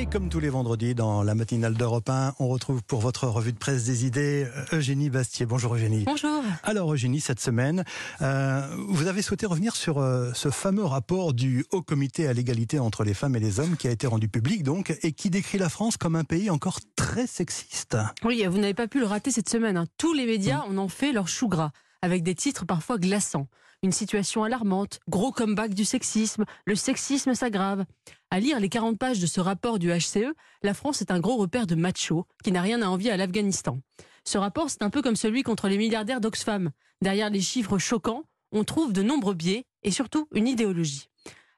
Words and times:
Et 0.00 0.06
comme 0.06 0.28
tous 0.28 0.38
les 0.38 0.48
vendredis 0.48 0.94
dans 0.94 1.24
la 1.24 1.34
matinale 1.34 1.74
d'Europe 1.74 2.08
1, 2.08 2.34
on 2.38 2.46
retrouve 2.46 2.84
pour 2.84 3.00
votre 3.00 3.26
revue 3.26 3.52
de 3.52 3.58
presse 3.58 3.84
des 3.84 4.06
idées 4.06 4.46
euh, 4.72 4.76
Eugénie 4.76 5.10
Bastier. 5.10 5.44
Bonjour 5.44 5.74
Eugénie. 5.74 6.04
Bonjour. 6.04 6.40
Alors 6.62 6.92
Eugénie, 6.94 7.18
cette 7.20 7.40
semaine, 7.40 7.84
euh, 8.22 8.62
vous 8.88 9.08
avez 9.08 9.22
souhaité 9.22 9.44
revenir 9.46 9.74
sur 9.74 9.98
euh, 9.98 10.30
ce 10.34 10.50
fameux 10.50 10.84
rapport 10.84 11.34
du 11.34 11.64
Haut 11.72 11.82
Comité 11.82 12.28
à 12.28 12.32
l'égalité 12.32 12.78
entre 12.78 13.02
les 13.02 13.12
femmes 13.12 13.34
et 13.34 13.40
les 13.40 13.58
hommes 13.58 13.76
qui 13.76 13.88
a 13.88 13.90
été 13.90 14.06
rendu 14.06 14.28
public 14.28 14.62
donc 14.62 14.96
et 15.02 15.10
qui 15.10 15.30
décrit 15.30 15.58
la 15.58 15.68
France 15.68 15.96
comme 15.96 16.14
un 16.14 16.24
pays 16.24 16.48
encore 16.48 16.78
très 16.94 17.26
sexiste. 17.26 17.96
Oui, 18.24 18.44
vous 18.48 18.58
n'avez 18.58 18.74
pas 18.74 18.86
pu 18.86 19.00
le 19.00 19.06
rater 19.06 19.32
cette 19.32 19.48
semaine. 19.48 19.76
hein. 19.76 19.86
Tous 19.98 20.12
les 20.14 20.26
médias 20.26 20.58
Mm. 20.68 20.78
en 20.78 20.82
ont 20.84 20.88
fait 20.88 21.10
leur 21.12 21.26
chou 21.26 21.48
gras, 21.48 21.72
avec 22.02 22.22
des 22.22 22.34
titres 22.34 22.66
parfois 22.66 22.98
glaçants. 22.98 23.48
Une 23.82 23.92
situation 23.92 24.42
alarmante, 24.42 24.98
gros 25.08 25.30
comeback 25.30 25.72
du 25.72 25.84
sexisme, 25.84 26.44
le 26.66 26.74
sexisme 26.74 27.34
s'aggrave. 27.34 27.84
À 28.30 28.40
lire 28.40 28.58
les 28.58 28.68
40 28.68 28.98
pages 28.98 29.20
de 29.20 29.26
ce 29.26 29.40
rapport 29.40 29.78
du 29.78 29.90
HCE, 29.90 30.34
la 30.62 30.74
France 30.74 31.00
est 31.00 31.12
un 31.12 31.20
gros 31.20 31.36
repère 31.36 31.66
de 31.66 31.76
macho 31.76 32.26
qui 32.42 32.50
n'a 32.50 32.60
rien 32.60 32.82
à 32.82 32.86
envier 32.86 33.12
à 33.12 33.16
l'Afghanistan. 33.16 33.78
Ce 34.24 34.36
rapport, 34.36 34.68
c'est 34.68 34.82
un 34.82 34.90
peu 34.90 35.00
comme 35.00 35.16
celui 35.16 35.42
contre 35.42 35.68
les 35.68 35.78
milliardaires 35.78 36.20
d'Oxfam. 36.20 36.70
Derrière 37.00 37.30
les 37.30 37.40
chiffres 37.40 37.78
choquants, 37.78 38.24
on 38.52 38.64
trouve 38.64 38.92
de 38.92 39.02
nombreux 39.02 39.34
biais 39.34 39.64
et 39.84 39.90
surtout 39.90 40.28
une 40.34 40.48
idéologie. 40.48 41.08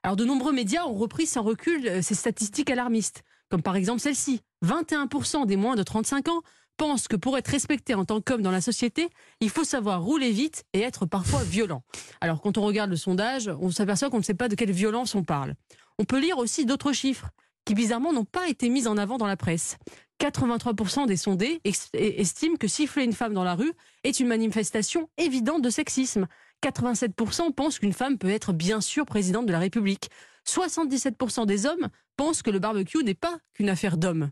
Alors 0.03 0.15
de 0.15 0.25
nombreux 0.25 0.53
médias 0.53 0.85
ont 0.85 0.93
repris 0.93 1.25
sans 1.25 1.43
recul 1.43 1.87
euh, 1.87 2.01
ces 2.01 2.15
statistiques 2.15 2.69
alarmistes, 2.69 3.23
comme 3.49 3.61
par 3.61 3.75
exemple 3.75 3.99
celle-ci. 3.99 4.41
21% 4.65 5.45
des 5.45 5.55
moins 5.55 5.75
de 5.75 5.83
35 5.83 6.29
ans 6.29 6.41
pensent 6.81 7.07
que 7.07 7.15
pour 7.15 7.37
être 7.37 7.49
respecté 7.49 7.93
en 7.93 8.05
tant 8.05 8.21
qu'homme 8.21 8.41
dans 8.41 8.49
la 8.49 8.59
société, 8.59 9.11
il 9.39 9.51
faut 9.51 9.63
savoir 9.63 10.01
rouler 10.01 10.31
vite 10.31 10.63
et 10.73 10.81
être 10.81 11.05
parfois 11.05 11.43
violent. 11.43 11.83
Alors 12.21 12.41
quand 12.41 12.57
on 12.57 12.63
regarde 12.63 12.89
le 12.89 12.95
sondage, 12.95 13.51
on 13.61 13.69
s'aperçoit 13.69 14.09
qu'on 14.09 14.17
ne 14.17 14.23
sait 14.23 14.33
pas 14.33 14.47
de 14.47 14.55
quelle 14.55 14.71
violence 14.71 15.13
on 15.13 15.23
parle. 15.23 15.53
On 15.99 16.05
peut 16.05 16.19
lire 16.19 16.39
aussi 16.39 16.65
d'autres 16.65 16.91
chiffres 16.91 17.29
qui 17.65 17.75
bizarrement 17.75 18.13
n'ont 18.13 18.25
pas 18.25 18.49
été 18.49 18.67
mis 18.67 18.87
en 18.87 18.97
avant 18.97 19.19
dans 19.19 19.27
la 19.27 19.37
presse. 19.37 19.77
83% 20.19 21.05
des 21.05 21.17
sondés 21.17 21.61
estiment 21.93 22.55
que 22.55 22.67
siffler 22.67 23.03
une 23.03 23.13
femme 23.13 23.35
dans 23.35 23.43
la 23.43 23.53
rue 23.53 23.73
est 24.03 24.19
une 24.19 24.27
manifestation 24.27 25.07
évidente 25.19 25.61
de 25.61 25.69
sexisme. 25.69 26.25
87% 26.63 27.53
pensent 27.53 27.77
qu'une 27.77 27.93
femme 27.93 28.17
peut 28.17 28.31
être 28.31 28.53
bien 28.53 28.81
sûr 28.81 29.05
présidente 29.05 29.45
de 29.45 29.51
la 29.51 29.59
République. 29.59 30.09
77% 30.49 31.45
des 31.45 31.67
hommes 31.67 31.89
pensent 32.17 32.41
que 32.41 32.49
le 32.49 32.57
barbecue 32.57 33.03
n'est 33.03 33.13
pas 33.13 33.37
qu'une 33.53 33.69
affaire 33.69 33.97
d'hommes. 33.97 34.31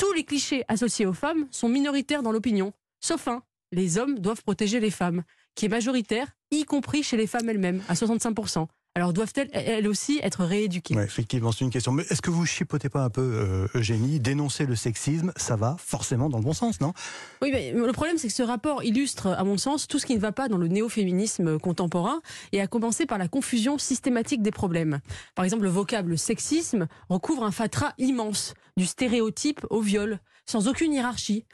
Tous 0.00 0.14
les 0.14 0.24
clichés 0.24 0.64
associés 0.66 1.04
aux 1.04 1.12
femmes 1.12 1.46
sont 1.50 1.68
minoritaires 1.68 2.22
dans 2.22 2.32
l'opinion, 2.32 2.72
sauf 3.00 3.28
un. 3.28 3.42
Les 3.70 3.98
hommes 3.98 4.18
doivent 4.18 4.42
protéger 4.42 4.80
les 4.80 4.90
femmes, 4.90 5.24
qui 5.54 5.66
est 5.66 5.68
majoritaire, 5.68 6.26
y 6.50 6.64
compris 6.64 7.02
chez 7.02 7.18
les 7.18 7.26
femmes 7.26 7.50
elles-mêmes, 7.50 7.82
à 7.86 7.92
65%. 7.92 8.66
Alors 8.96 9.12
doivent-elles, 9.12 9.48
elles 9.52 9.86
aussi, 9.86 10.18
être 10.20 10.44
rééduquées? 10.44 10.96
Ouais, 10.96 11.04
effectivement, 11.04 11.52
c'est 11.52 11.64
une 11.64 11.70
question. 11.70 11.92
Mais 11.92 12.02
est-ce 12.10 12.20
que 12.20 12.30
vous 12.30 12.44
chipotez 12.44 12.88
pas 12.88 13.04
un 13.04 13.08
peu, 13.08 13.20
euh, 13.20 13.68
Eugénie? 13.74 14.18
Dénoncer 14.18 14.66
le 14.66 14.74
sexisme, 14.74 15.32
ça 15.36 15.54
va 15.54 15.76
forcément 15.78 16.28
dans 16.28 16.38
le 16.38 16.42
bon 16.42 16.52
sens, 16.54 16.80
non? 16.80 16.92
Oui, 17.40 17.50
mais 17.52 17.70
le 17.72 17.92
problème, 17.92 18.18
c'est 18.18 18.26
que 18.26 18.34
ce 18.34 18.42
rapport 18.42 18.82
illustre, 18.82 19.28
à 19.28 19.44
mon 19.44 19.58
sens, 19.58 19.86
tout 19.86 20.00
ce 20.00 20.06
qui 20.06 20.16
ne 20.16 20.20
va 20.20 20.32
pas 20.32 20.48
dans 20.48 20.56
le 20.56 20.66
néo-féminisme 20.66 21.60
contemporain, 21.60 22.20
et 22.50 22.60
à 22.60 22.66
commencer 22.66 23.06
par 23.06 23.18
la 23.18 23.28
confusion 23.28 23.78
systématique 23.78 24.42
des 24.42 24.50
problèmes. 24.50 24.98
Par 25.36 25.44
exemple, 25.44 25.62
le 25.62 25.70
vocable 25.70 26.18
sexisme 26.18 26.88
recouvre 27.08 27.44
un 27.44 27.52
fatras 27.52 27.92
immense, 27.98 28.54
du 28.76 28.86
stéréotype 28.86 29.64
au 29.70 29.80
viol, 29.80 30.18
sans 30.46 30.66
aucune 30.66 30.92
hiérarchie. 30.92 31.44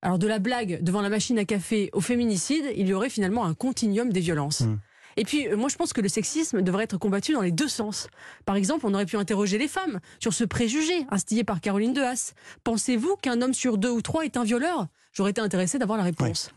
Alors, 0.00 0.18
de 0.18 0.26
la 0.26 0.38
blague 0.38 0.82
devant 0.82 1.02
la 1.02 1.10
machine 1.10 1.38
à 1.38 1.44
café 1.44 1.90
au 1.92 2.00
féminicide, 2.00 2.64
il 2.74 2.88
y 2.88 2.94
aurait 2.94 3.10
finalement 3.10 3.44
un 3.44 3.52
continuum 3.52 4.10
des 4.12 4.20
violences. 4.20 4.62
Mm. 4.62 4.78
Et 5.16 5.24
puis, 5.24 5.48
euh, 5.48 5.56
moi, 5.56 5.68
je 5.68 5.76
pense 5.76 5.92
que 5.92 6.00
le 6.00 6.08
sexisme 6.08 6.62
devrait 6.62 6.84
être 6.84 6.98
combattu 6.98 7.32
dans 7.32 7.40
les 7.40 7.52
deux 7.52 7.68
sens. 7.68 8.08
Par 8.44 8.56
exemple, 8.56 8.86
on 8.86 8.94
aurait 8.94 9.06
pu 9.06 9.16
interroger 9.16 9.58
les 9.58 9.68
femmes 9.68 10.00
sur 10.20 10.32
ce 10.32 10.44
préjugé 10.44 11.06
instillé 11.10 11.44
par 11.44 11.60
Caroline 11.60 11.92
Dehas. 11.92 12.34
Pensez-vous 12.64 13.16
qu'un 13.16 13.40
homme 13.42 13.54
sur 13.54 13.78
deux 13.78 13.90
ou 13.90 14.02
trois 14.02 14.24
est 14.24 14.36
un 14.36 14.44
violeur? 14.44 14.86
J'aurais 15.12 15.30
été 15.30 15.40
intéressé 15.40 15.78
d'avoir 15.78 15.96
la 15.96 16.04
réponse. 16.04 16.50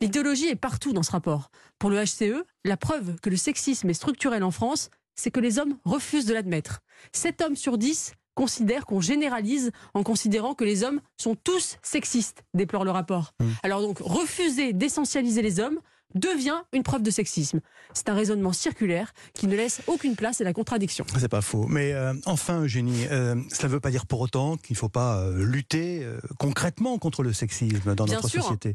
L'idéologie 0.00 0.46
est 0.46 0.56
partout 0.56 0.92
dans 0.92 1.02
ce 1.02 1.10
rapport. 1.10 1.50
Pour 1.78 1.90
le 1.90 2.02
HCE, 2.02 2.44
la 2.64 2.76
preuve 2.76 3.16
que 3.20 3.30
le 3.30 3.36
sexisme 3.36 3.90
est 3.90 3.94
structurel 3.94 4.44
en 4.44 4.52
France, 4.52 4.90
c'est 5.16 5.30
que 5.30 5.40
les 5.40 5.58
hommes 5.58 5.76
refusent 5.84 6.26
de 6.26 6.34
l'admettre. 6.34 6.80
7 7.12 7.42
hommes 7.42 7.56
sur 7.56 7.78
10 7.78 8.12
considèrent 8.34 8.86
qu'on 8.86 9.00
généralise 9.00 9.70
en 9.94 10.02
considérant 10.02 10.54
que 10.54 10.64
les 10.64 10.84
hommes 10.84 11.00
sont 11.16 11.34
tous 11.34 11.76
sexistes, 11.82 12.44
déplore 12.52 12.84
le 12.84 12.90
rapport. 12.90 13.32
Mm. 13.40 13.46
Alors 13.62 13.80
donc, 13.80 13.98
refuser 14.00 14.72
d'essentialiser 14.72 15.42
les 15.42 15.60
hommes 15.60 15.80
devient 16.14 16.62
une 16.72 16.82
preuve 16.82 17.02
de 17.02 17.10
sexisme. 17.10 17.60
C'est 17.92 18.08
un 18.08 18.14
raisonnement 18.14 18.52
circulaire 18.52 19.12
qui 19.34 19.46
ne 19.46 19.56
laisse 19.56 19.82
aucune 19.86 20.16
place 20.16 20.40
à 20.40 20.44
la 20.44 20.52
contradiction. 20.52 21.04
C'est 21.18 21.28
pas 21.28 21.40
faux. 21.40 21.66
Mais 21.68 21.92
euh, 21.92 22.14
enfin, 22.26 22.62
Eugénie, 22.62 23.06
euh, 23.10 23.34
cela 23.50 23.68
ne 23.68 23.74
veut 23.74 23.80
pas 23.80 23.90
dire 23.90 24.06
pour 24.06 24.20
autant 24.20 24.56
qu'il 24.56 24.74
ne 24.74 24.78
faut 24.78 24.88
pas 24.88 25.18
euh, 25.18 25.44
lutter 25.44 26.06
concrètement 26.38 26.98
contre 26.98 27.22
le 27.22 27.32
sexisme 27.32 27.94
dans 27.94 28.04
Bien 28.04 28.16
notre 28.16 28.28
sûr. 28.28 28.42
société. 28.42 28.74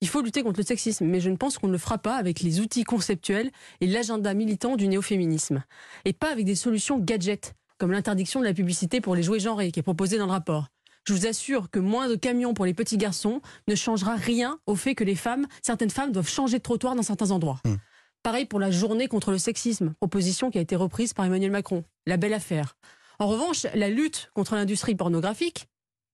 Il 0.00 0.08
faut 0.08 0.22
lutter 0.22 0.42
contre 0.42 0.60
le 0.60 0.64
sexisme, 0.64 1.06
mais 1.06 1.20
je 1.20 1.28
ne 1.28 1.36
pense 1.36 1.58
qu'on 1.58 1.66
ne 1.66 1.72
le 1.72 1.78
fera 1.78 1.98
pas 1.98 2.16
avec 2.16 2.40
les 2.40 2.60
outils 2.60 2.84
conceptuels 2.84 3.50
et 3.80 3.86
l'agenda 3.86 4.32
militant 4.32 4.76
du 4.76 4.86
néo-féminisme. 4.86 5.64
Et 6.04 6.12
pas 6.12 6.30
avec 6.30 6.44
des 6.44 6.54
solutions 6.54 6.98
gadgets, 7.00 7.54
comme 7.78 7.90
l'interdiction 7.90 8.40
de 8.40 8.44
la 8.44 8.54
publicité 8.54 9.00
pour 9.00 9.16
les 9.16 9.24
jouets 9.24 9.40
genrés 9.40 9.72
qui 9.72 9.80
est 9.80 9.82
proposée 9.82 10.18
dans 10.18 10.26
le 10.26 10.32
rapport. 10.32 10.68
Je 11.08 11.14
vous 11.14 11.26
assure 11.26 11.70
que 11.70 11.78
moins 11.78 12.06
de 12.06 12.16
camions 12.16 12.52
pour 12.52 12.66
les 12.66 12.74
petits 12.74 12.98
garçons 12.98 13.40
ne 13.66 13.74
changera 13.74 14.14
rien 14.14 14.58
au 14.66 14.74
fait 14.74 14.94
que 14.94 15.04
les 15.04 15.14
femmes, 15.14 15.46
certaines 15.62 15.88
femmes 15.88 16.12
doivent 16.12 16.28
changer 16.28 16.58
de 16.58 16.62
trottoir 16.62 16.94
dans 16.94 17.02
certains 17.02 17.30
endroits. 17.30 17.60
Hmm. 17.64 17.76
Pareil 18.22 18.44
pour 18.44 18.60
la 18.60 18.70
journée 18.70 19.08
contre 19.08 19.30
le 19.30 19.38
sexisme, 19.38 19.94
proposition 20.00 20.50
qui 20.50 20.58
a 20.58 20.60
été 20.60 20.76
reprise 20.76 21.14
par 21.14 21.24
Emmanuel 21.24 21.50
Macron. 21.50 21.82
La 22.04 22.18
belle 22.18 22.34
affaire. 22.34 22.76
En 23.18 23.26
revanche, 23.26 23.66
la 23.74 23.88
lutte 23.88 24.30
contre 24.34 24.54
l'industrie 24.54 24.94
pornographique, 24.94 25.66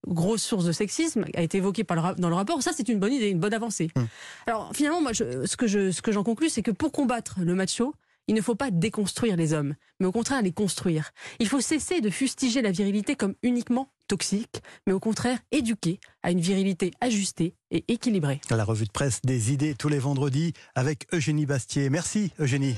grosse 0.06 0.44
source 0.44 0.65
de 0.65 0.71
sexisme, 0.71 1.25
a 1.34 1.43
été 1.43 1.59
évoquée 1.59 1.83
par 1.83 1.97
le 1.97 2.00
ra- 2.03 2.15
dans 2.15 2.28
le 2.28 2.37
rapport. 2.37 2.62
Ça, 2.62 2.71
c'est 2.72 2.88
une 2.88 3.00
bonne 3.00 3.15
idée, 3.15 3.31
une 3.31 3.41
bonne 3.41 3.53
avancée. 3.54 3.91
Hmm. 3.97 4.04
Alors, 4.47 4.71
finalement, 4.77 5.00
moi, 5.00 5.12
je- 5.12 5.44
ce 5.44 5.56
que 5.56 5.66
je- 5.66 5.91
ce 5.91 6.03
que 6.03 6.12
j'en 6.12 6.22
conclus, 6.22 6.50
c'est 6.50 6.62
que 6.62 6.71
pour 6.71 6.93
combattre 6.93 7.41
le 7.41 7.56
macho, 7.56 7.94
il 8.28 8.37
ne 8.37 8.41
faut 8.41 8.54
pas 8.54 8.71
déconstruire 8.71 9.37
les 9.37 9.54
hommes, 9.54 9.75
mais 9.99 10.06
au 10.06 10.12
contraire 10.12 10.41
les 10.41 10.53
construire. 10.53 11.10
Il 11.41 11.49
faut 11.49 11.60
cesser 11.60 12.00
de 12.00 12.10
fustiger 12.10 12.62
la 12.62 12.71
virilité 12.71 13.16
comme 13.16 13.34
uniquement 13.43 13.88
toxique, 14.09 14.62
mais 14.87 14.92
au 14.92 15.00
contraire 15.00 15.38
éduquer 15.53 16.00
à 16.22 16.31
une 16.31 16.41
virilité 16.41 16.92
ajustée 17.00 17.54
et 17.70 17.84
équilibrée. 17.88 18.41
La 18.50 18.65
revue 18.65 18.87
de 18.87 18.92
presse 18.92 19.20
des 19.22 19.53
idées 19.53 19.75
tous 19.75 19.88
les 19.88 19.98
vendredis 19.98 20.53
avec 20.75 21.06
Eugénie 21.12 21.47
Bastier. 21.47 21.91
Merci, 21.91 22.32
Eugénie. 22.38 22.72